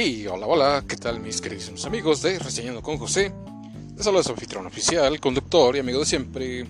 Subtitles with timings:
[0.00, 3.32] Sí, hola, hola, ¿qué tal mis queridos amigos de Reseñando con José?
[3.96, 6.68] Les saluda su anfitrión oficial, conductor y amigo de siempre,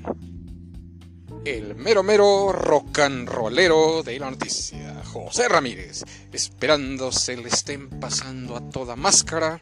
[1.45, 7.91] el mero mero rock and rollero de la noticia, José Ramírez, esperando se le estén
[8.00, 9.61] pasando a toda máscara.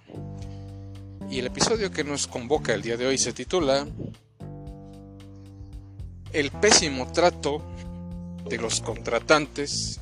[1.29, 3.85] Y el episodio que nos convoca el día de hoy se titula
[6.33, 7.63] El pésimo trato
[8.49, 9.99] de los contratantes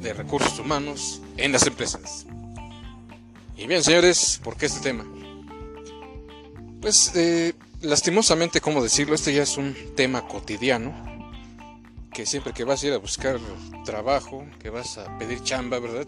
[0.00, 2.26] de recursos humanos en las empresas.
[3.58, 5.06] Y bien, señores, ¿por qué este tema?
[6.82, 10.94] Pues, eh, lastimosamente, como decirlo, este ya es un tema cotidiano.
[12.12, 13.38] Que siempre que vas a ir a buscar
[13.84, 16.06] trabajo, que vas a pedir chamba, ¿verdad?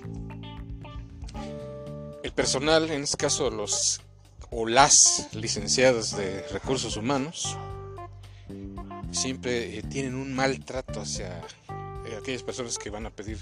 [2.23, 4.03] El personal, en este caso los
[4.51, 7.57] o las licenciadas de recursos humanos,
[9.11, 11.39] siempre eh, tienen un maltrato hacia
[12.07, 13.39] eh, aquellas personas que van a pedir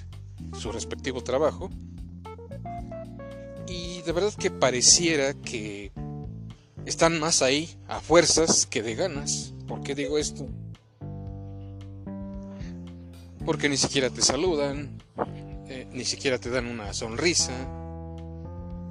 [0.58, 1.70] su respectivo trabajo
[3.68, 5.92] y de verdad que pareciera que
[6.84, 9.52] están más ahí a fuerzas que de ganas.
[9.66, 10.46] ¿Por qué digo esto?
[13.44, 15.02] Porque ni siquiera te saludan,
[15.68, 17.52] eh, ni siquiera te dan una sonrisa,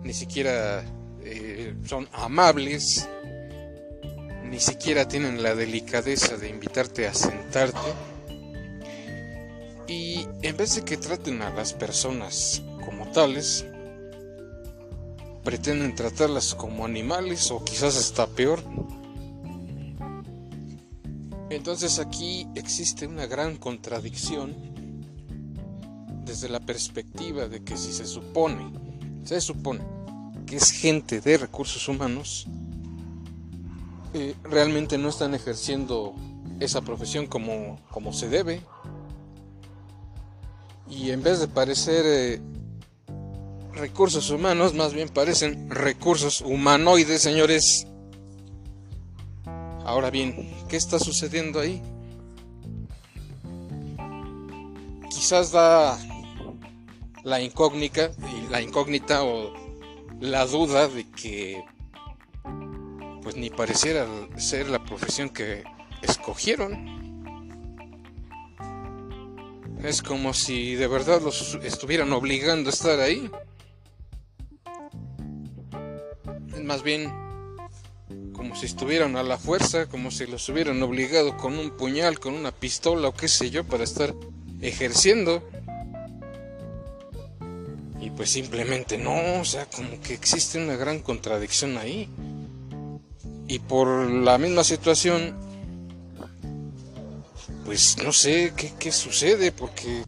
[0.03, 0.83] ni siquiera
[1.23, 3.07] eh, son amables,
[4.49, 7.79] ni siquiera tienen la delicadeza de invitarte a sentarte.
[9.87, 13.65] Y en vez de que traten a las personas como tales,
[15.45, 18.61] pretenden tratarlas como animales o quizás hasta peor.
[21.51, 24.55] Entonces aquí existe una gran contradicción
[26.25, 28.73] desde la perspectiva de que si se supone,
[29.23, 29.81] se supone
[30.47, 32.47] que es gente de recursos humanos,
[34.15, 36.15] eh, realmente no están ejerciendo
[36.59, 38.61] esa profesión como, como se debe.
[40.89, 42.41] Y en vez de parecer eh,
[43.75, 47.87] recursos humanos, más bien parecen recursos humanoides, señores.
[49.83, 51.81] Ahora bien, ¿qué está sucediendo ahí?
[55.09, 55.97] Quizás da
[57.23, 58.11] la incógnita,
[58.49, 59.53] la incógnita o
[60.19, 61.63] la duda de que
[63.23, 64.07] pues ni pareciera
[64.37, 65.63] ser la profesión que
[66.03, 66.95] escogieron.
[69.83, 73.29] Es como si de verdad los estuvieran obligando a estar ahí.
[76.65, 77.13] Más bien
[78.33, 82.33] como si estuvieran a la fuerza, como si los hubieran obligado con un puñal, con
[82.33, 84.13] una pistola o qué sé yo para estar
[84.61, 85.41] ejerciendo.
[88.01, 92.09] Y pues simplemente no, o sea, como que existe una gran contradicción ahí.
[93.47, 95.35] Y por la misma situación,
[97.65, 100.03] pues no sé qué, qué sucede, porque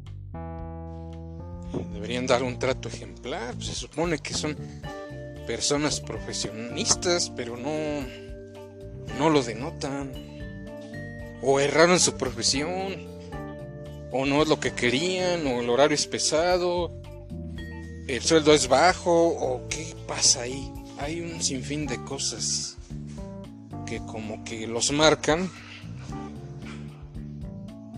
[1.94, 3.56] deberían dar un trato ejemplar.
[3.64, 4.56] se supone que son
[5.48, 8.06] personas profesionistas, pero no,
[9.18, 10.12] no lo denotan.
[11.42, 13.08] O erraron su profesión,
[14.12, 16.92] o no es lo que querían, o el horario es pesado,
[18.08, 20.72] el sueldo es bajo, o qué pasa ahí.
[21.00, 22.78] Hay un sinfín de cosas
[23.86, 25.50] que como que los marcan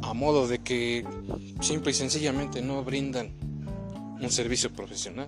[0.01, 1.05] a modo de que
[1.61, 3.31] simple y sencillamente no brindan
[4.21, 5.27] un servicio profesional.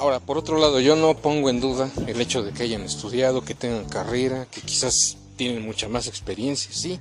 [0.00, 3.44] Ahora, por otro lado, yo no pongo en duda el hecho de que hayan estudiado,
[3.44, 6.98] que tengan carrera, que quizás tienen mucha más experiencia, sí.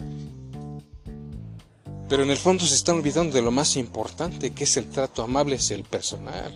[2.09, 5.23] Pero en el fondo se están olvidando de lo más importante, que es el trato
[5.23, 6.53] amable hacia el personal,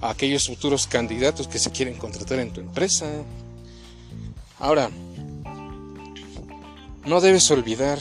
[0.00, 3.04] a aquellos futuros candidatos que se quieren contratar en tu empresa.
[4.60, 4.90] Ahora,
[7.04, 7.98] no debes olvidar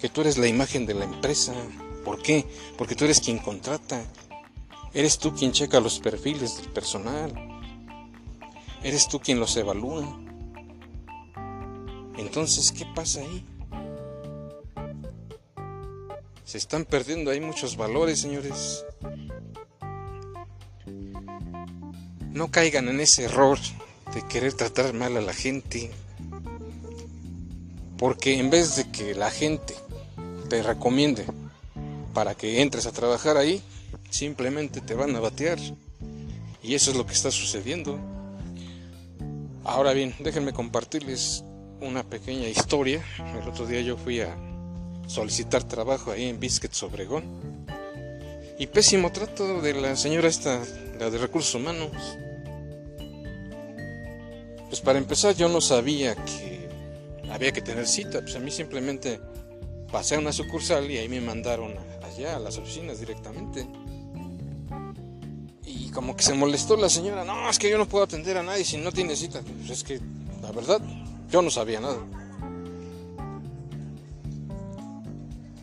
[0.00, 1.54] que tú eres la imagen de la empresa.
[2.04, 2.44] ¿Por qué?
[2.76, 4.02] Porque tú eres quien contrata,
[4.98, 7.32] Eres tú quien checa los perfiles del personal.
[8.82, 10.02] Eres tú quien los evalúa.
[12.16, 13.46] Entonces, ¿qué pasa ahí?
[16.42, 18.84] Se están perdiendo ahí muchos valores, señores.
[22.32, 23.60] No caigan en ese error
[24.12, 25.92] de querer tratar mal a la gente.
[27.98, 29.76] Porque en vez de que la gente
[30.50, 31.24] te recomiende
[32.14, 33.62] para que entres a trabajar ahí,
[34.10, 35.58] simplemente te van a batear.
[36.62, 37.98] Y eso es lo que está sucediendo.
[39.64, 41.44] Ahora bien, déjenme compartirles
[41.80, 43.04] una pequeña historia.
[43.40, 44.36] El otro día yo fui a
[45.06, 47.24] solicitar trabajo ahí en Biscuits Obregón.
[48.58, 50.62] Y pésimo trato de la señora esta,
[50.98, 51.90] la de recursos humanos.
[54.68, 56.68] Pues para empezar yo no sabía que
[57.30, 58.20] había que tener cita.
[58.20, 59.20] Pues a mí simplemente
[59.90, 63.66] pasé a una sucursal y ahí me mandaron allá a las oficinas directamente.
[65.98, 67.24] Como que se molestó la señora.
[67.24, 69.40] No, es que yo no puedo atender a nadie si no tiene cita.
[69.42, 70.00] Pues es que,
[70.40, 70.80] la verdad,
[71.28, 71.98] yo no sabía nada.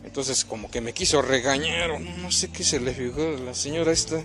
[0.04, 3.92] Entonces como que me quiso regañar o no sé qué se le fijó la señora
[3.92, 4.22] esta.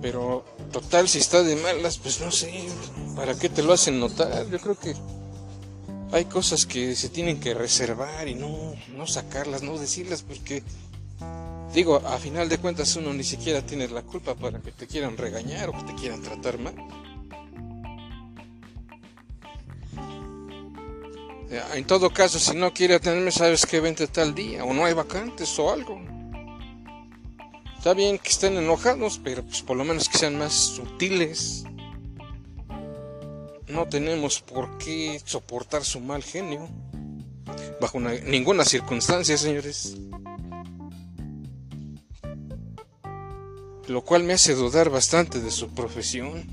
[0.00, 2.68] Pero total, si está de malas, pues no sé,
[3.16, 4.48] ¿para qué te lo hacen notar?
[4.48, 4.94] Yo creo que
[6.12, 10.62] hay cosas que se tienen que reservar y no, no sacarlas, no decirlas, porque
[11.74, 15.16] digo, a final de cuentas uno ni siquiera tiene la culpa para que te quieran
[15.16, 16.74] regañar o que te quieran tratar mal.
[21.74, 24.94] En todo caso, si no quiere atenderme, sabes que vente tal día, o no hay
[24.94, 26.00] vacantes o algo.
[27.76, 31.64] Está bien que estén enojados, pero pues por lo menos que sean más sutiles.
[33.66, 36.68] No tenemos por qué soportar su mal genio.
[37.80, 39.96] Bajo ninguna circunstancia, señores.
[43.88, 46.44] Lo cual me hace dudar bastante de su profesión.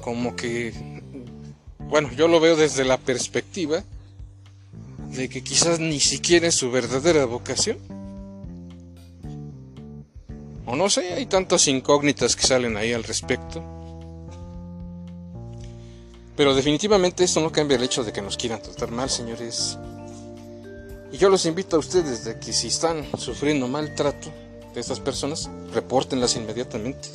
[0.00, 0.98] Como que
[1.88, 3.82] bueno, yo lo veo desde la perspectiva
[5.10, 7.78] de que quizás ni siquiera es su verdadera vocación.
[10.66, 13.64] O no sé, hay tantas incógnitas que salen ahí al respecto.
[16.36, 19.78] Pero definitivamente esto no cambia el hecho de que nos quieran tratar mal, señores.
[21.10, 24.30] Y yo los invito a ustedes de que si están sufriendo maltrato
[24.80, 27.08] estas personas, repórtenlas inmediatamente.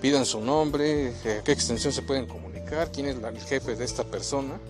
[0.00, 4.04] Pidan su nombre, a qué extensión se pueden comunicar quién es el jefe de esta
[4.04, 4.60] persona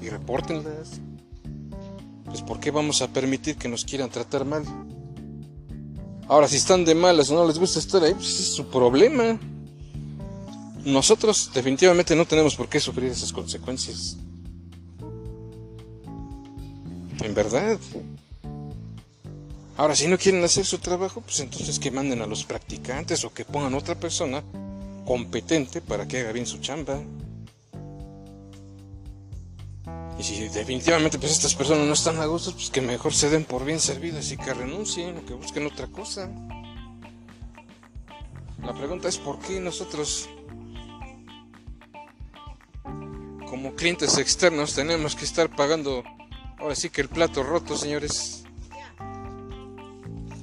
[0.00, 1.00] y repórtenlas.
[2.24, 4.64] Pues ¿por qué vamos a permitir que nos quieran tratar mal?
[6.26, 9.38] Ahora, si están de malas o no les gusta estar ahí, pues es su problema.
[10.84, 14.16] Nosotros definitivamente no tenemos por qué sufrir esas consecuencias.
[17.22, 17.78] En verdad.
[19.76, 23.34] Ahora, si no quieren hacer su trabajo, pues entonces que manden a los practicantes o
[23.34, 24.44] que pongan otra persona
[25.04, 27.02] competente para que haga bien su chamba.
[30.16, 33.44] Y si definitivamente pues estas personas no están a gusto, pues que mejor se den
[33.44, 36.30] por bien servidas y que renuncien o que busquen otra cosa.
[38.62, 40.28] La pregunta es por qué nosotros
[43.50, 46.04] como clientes externos tenemos que estar pagando
[46.58, 48.43] ahora sí que el plato roto, señores.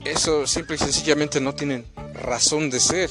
[0.06, 3.10] Eso simple y sencillamente no tienen razón de ser.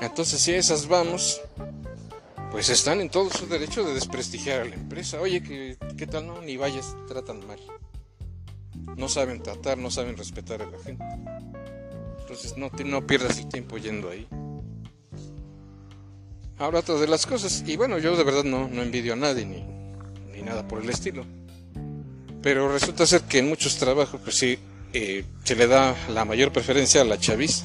[0.00, 1.40] Entonces, si a esas vamos,
[2.50, 5.20] pues están en todo su derecho de desprestigiar a la empresa.
[5.20, 6.40] Oye, ¿qué, tal no?
[6.40, 7.58] Ni vayas, tratan mal.
[8.96, 11.04] No saben tratar, no saben respetar a la gente.
[12.20, 14.26] Entonces, no, no pierdas el tiempo yendo ahí.
[16.58, 19.44] Ahora, otra de las cosas, y bueno, yo de verdad no, no envidio a nadie
[19.44, 19.62] ni,
[20.32, 21.26] ni nada por el estilo.
[22.42, 24.58] Pero resulta ser que en muchos trabajos, pues sí,
[24.96, 27.64] eh, se le da la mayor preferencia a la chaviza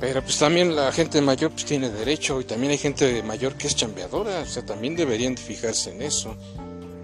[0.00, 3.66] Pero pues también la gente mayor pues tiene derecho y también hay gente mayor que
[3.66, 6.36] es chambeadora, o sea, también deberían de fijarse en eso.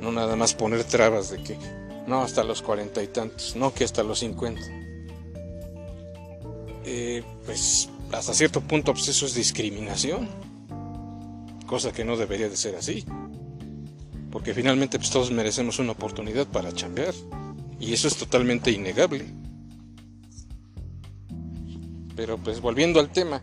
[0.00, 1.58] No nada más poner trabas de que
[2.06, 4.62] no hasta los cuarenta y tantos, no que hasta los cincuenta.
[6.84, 10.28] Eh, pues hasta cierto punto pues eso es discriminación,
[11.66, 13.04] cosa que no debería de ser así.
[14.34, 17.14] Porque finalmente pues todos merecemos una oportunidad para chambear
[17.78, 19.26] y eso es totalmente innegable.
[22.16, 23.40] Pero pues volviendo al tema,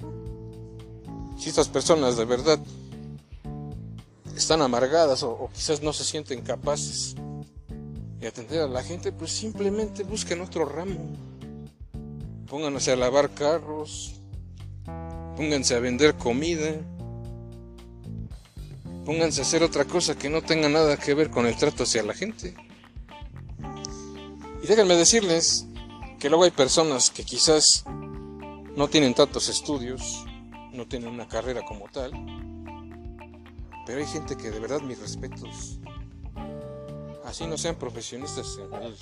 [1.40, 2.60] si estas personas de verdad
[4.36, 7.16] están amargadas o, quizás no se sienten capaces
[8.20, 11.16] de atender a la gente, pues simplemente busquen otro ramo.
[12.48, 14.16] Pónganse a lavar carros,
[15.38, 16.82] pónganse a vender comida,
[19.06, 22.04] pónganse a hacer otra cosa que no tenga nada que ver con el trato hacia
[22.04, 22.56] la gente.
[24.64, 25.66] Y déjenme decirles
[26.20, 27.84] que luego hay personas que quizás
[28.76, 30.24] no tienen tantos estudios,
[30.72, 32.12] no tienen una carrera como tal,
[33.86, 35.80] pero hay gente que de verdad mis respetos,
[37.26, 38.96] así no sean profesionistas en el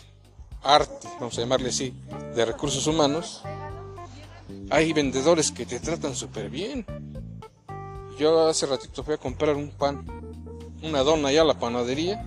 [0.63, 1.93] arte, vamos a llamarle así,
[2.35, 3.43] de recursos humanos,
[4.69, 6.85] hay vendedores que te tratan súper bien.
[8.19, 10.05] Yo hace ratito fui a comprar un pan,
[10.83, 12.23] una dona allá a la panadería,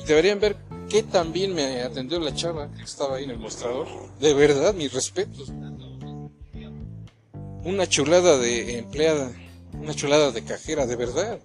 [0.00, 0.56] y deberían ver
[0.88, 3.88] qué tan bien me atendió la chava que estaba ahí en el mostrador.
[4.20, 5.52] De verdad, mis respetos
[7.64, 9.32] una chulada de empleada,
[9.74, 11.38] una chulada de cajera, de verdad.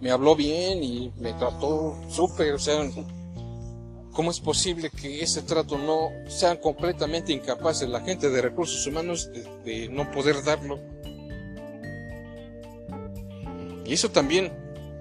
[0.00, 2.90] Me habló bien y me trató súper, o sea,
[4.12, 9.30] ¿cómo es posible que ese trato no sean completamente incapaces la gente de recursos humanos
[9.64, 10.80] de, no poder darlo?
[13.92, 14.50] Y eso también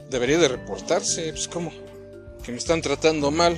[0.10, 1.71] debería de reportarse, pues cómo,
[2.43, 3.57] que me están tratando mal.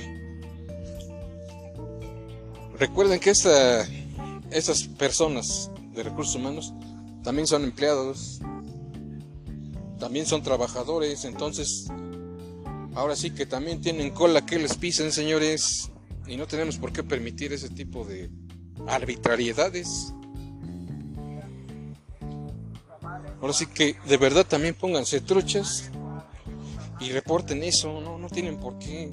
[2.78, 3.84] Recuerden que esta,
[4.52, 6.72] estas personas de recursos humanos
[7.24, 8.38] también son empleados,
[9.98, 11.88] también son trabajadores, entonces
[12.94, 15.90] ahora sí que también tienen cola que les pisen, señores,
[16.28, 18.30] y no tenemos por qué permitir ese tipo de
[18.86, 20.13] arbitrariedades.
[23.44, 25.90] Ahora sí que de verdad también pónganse truchas
[26.98, 29.10] y reporten eso, no, no tienen por qué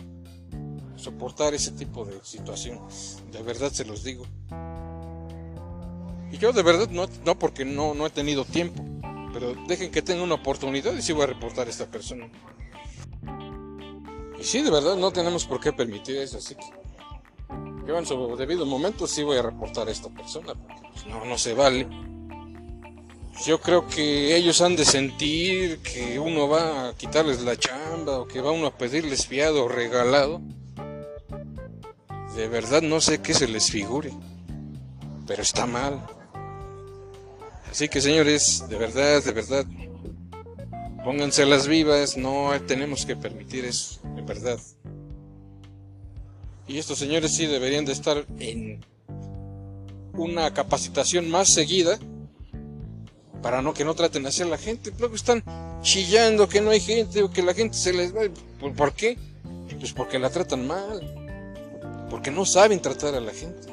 [0.96, 3.22] soportar ese tipo de situaciones.
[3.30, 4.26] De verdad se los digo.
[6.32, 8.82] Y yo de verdad no, no porque no, no he tenido tiempo,
[9.34, 12.32] pero dejen que tenga una oportunidad y sí voy a reportar a esta persona.
[14.40, 18.38] Y sí, de verdad no tenemos por qué permitir eso, así que yo en su
[18.38, 20.54] debido momento sí voy a reportar a esta persona,
[20.94, 22.11] pues, no, no se vale.
[23.40, 28.28] Yo creo que ellos han de sentir que uno va a quitarles la chamba o
[28.28, 30.42] que va uno a pedirles fiado o regalado.
[32.36, 34.12] De verdad no sé qué se les figure,
[35.26, 36.00] pero está mal.
[37.70, 39.66] Así que señores, de verdad, de verdad,
[41.04, 44.60] pónganse las vivas, no tenemos que permitir eso, de verdad.
[46.68, 48.86] Y estos señores sí deberían de estar en
[50.14, 51.98] una capacitación más seguida
[53.42, 54.92] para no que no traten así a la gente.
[55.00, 55.44] Luego están
[55.82, 58.22] chillando que no hay gente o que la gente se les va.
[58.76, 59.18] ¿Por qué?
[59.80, 62.08] Pues porque la tratan mal.
[62.10, 63.70] Porque no saben tratar a la gente.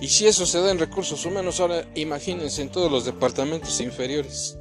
[0.00, 4.56] Y si eso se da en recursos humanos, ahora imagínense en todos los departamentos inferiores.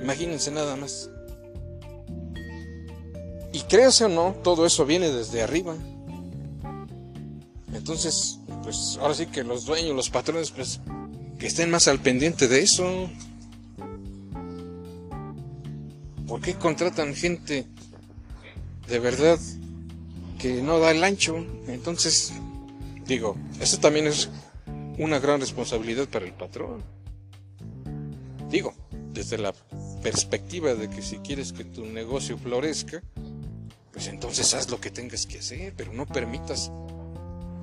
[0.00, 1.10] Imagínense nada más.
[3.52, 5.74] Y créanse o no, todo eso viene desde arriba.
[7.72, 10.80] Entonces, pues ahora sí que los dueños, los patrones, pues
[11.38, 13.10] que estén más al pendiente de eso.
[16.26, 17.66] ¿Por qué contratan gente
[18.88, 19.38] de verdad
[20.38, 21.36] que no da el ancho?
[21.68, 22.32] Entonces,
[23.06, 24.28] digo, eso también es
[24.98, 26.82] una gran responsabilidad para el patrón.
[28.50, 28.74] Digo,
[29.12, 29.52] desde la
[30.02, 33.02] perspectiva de que si quieres que tu negocio florezca,
[33.92, 36.70] pues entonces haz lo que tengas que hacer, pero no permitas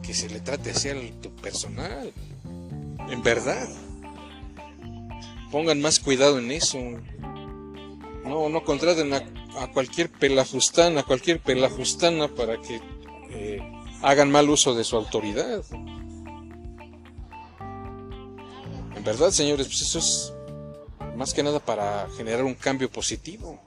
[0.02, 2.12] que se le trate así a tu personal.
[3.10, 3.68] En verdad.
[5.52, 6.80] Pongan más cuidado en eso.
[8.26, 9.22] No, no contraten a,
[9.74, 12.82] cualquier pelafustana, a cualquier pelafustana para que
[13.30, 13.60] eh,
[14.02, 15.64] hagan mal uso de su autoridad.
[18.96, 20.34] En verdad, señores, pues eso es
[21.16, 23.62] más que nada para generar un cambio positivo.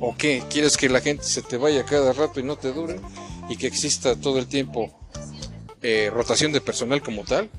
[0.00, 0.44] ¿O qué?
[0.48, 3.00] ¿Quieres que la gente se te vaya cada rato y no te dure?
[3.48, 4.92] ¿Y que exista todo el tiempo
[5.82, 7.50] eh, rotación de personal como tal?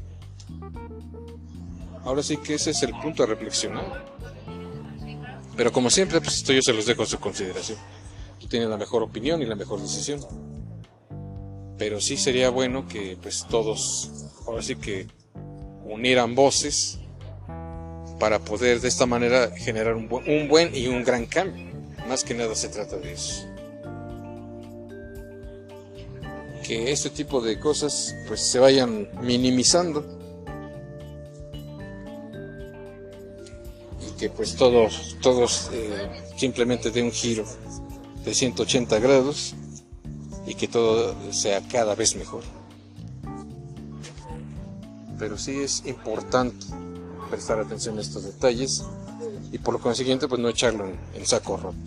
[2.09, 4.03] Ahora sí que ese es el punto a reflexionar.
[5.55, 7.77] Pero como siempre, pues esto yo se los dejo a su consideración.
[8.39, 10.19] Tú tienes la mejor opinión y la mejor decisión.
[11.77, 14.09] Pero sí sería bueno que pues todos,
[14.47, 15.05] ahora sí que
[15.85, 16.97] unieran voces
[18.19, 21.63] para poder de esta manera generar un un buen y un gran cambio.
[22.07, 23.45] Más que nada se trata de eso.
[26.63, 30.18] Que este tipo de cosas pues se vayan minimizando
[34.19, 37.45] que pues todos, todos eh, simplemente de un giro
[38.25, 39.55] de 180 grados
[40.45, 42.43] y que todo sea cada vez mejor.
[45.17, 46.65] Pero sí es importante
[47.29, 48.83] prestar atención a estos detalles
[49.53, 51.77] y por lo consiguiente pues no echarlo en, saco roto.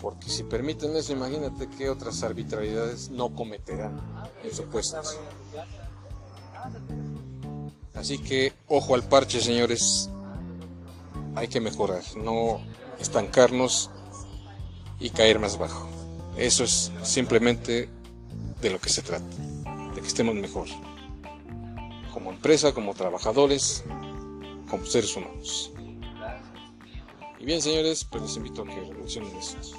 [0.00, 4.00] Porque si permiten eso, imagínate qué otras arbitrariedades no cometerán
[4.44, 5.18] en su puestos.
[7.94, 10.10] Así que ojo al parche, señores
[11.36, 12.60] hay que mejorar, no
[12.98, 13.90] estancarnos
[14.98, 15.86] y caer más bajo.
[16.36, 17.88] Eso es simplemente
[18.60, 19.24] de lo que se trata,
[19.94, 20.66] de que estemos mejor,
[22.12, 23.84] como empresa, como trabajadores,
[24.68, 25.72] como seres humanos.
[27.38, 29.76] Y bien, señores, pues les invito a que reflexionen esto.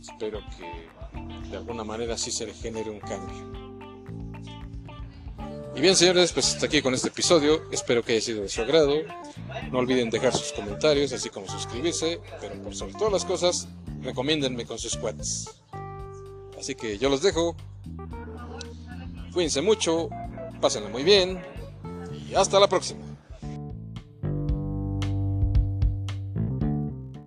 [0.00, 3.61] Espero que de alguna manera sí se le genere un cambio.
[5.82, 7.64] Bien, señores, pues hasta aquí con este episodio.
[7.72, 8.98] Espero que haya sido de su agrado.
[9.72, 12.20] No olviden dejar sus comentarios, así como suscribirse.
[12.40, 13.66] Pero por sobre todas las cosas,
[14.00, 15.50] recomiéndenme con sus cuates.
[16.56, 17.56] Así que yo los dejo.
[19.32, 20.08] Cuídense mucho,
[20.60, 21.42] pásenlo muy bien
[22.12, 23.11] y hasta la próxima.